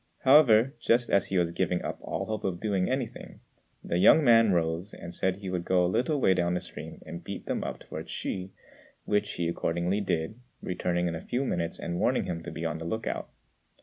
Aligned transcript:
However, 0.23 0.73
just 0.79 1.11
as 1.11 1.27
he 1.27 1.37
was 1.37 1.51
giving 1.51 1.83
up 1.83 1.99
all 2.01 2.25
hope 2.25 2.43
of 2.43 2.59
doing 2.59 2.89
anything, 2.89 3.39
the 3.83 3.99
young 3.99 4.23
man 4.23 4.51
rose 4.51 4.95
and 4.95 5.13
said 5.13 5.35
he 5.35 5.49
would 5.51 5.63
go 5.63 5.85
a 5.85 5.85
little 5.85 6.19
way 6.19 6.33
down 6.33 6.55
the 6.55 6.59
stream 6.59 7.03
and 7.05 7.23
beat 7.23 7.45
them 7.45 7.63
up 7.63 7.81
towards 7.81 8.09
Hsü, 8.09 8.49
which 9.05 9.33
he 9.33 9.47
accordingly 9.47 10.01
did, 10.01 10.39
returning 10.59 11.07
in 11.07 11.13
a 11.13 11.21
few 11.21 11.45
minutes 11.45 11.77
and 11.77 11.99
warning 11.99 12.23
him 12.23 12.41
to 12.41 12.49
be 12.51 12.65
on 12.65 12.79
the 12.79 12.83
look 12.85 13.05
out. 13.05 13.29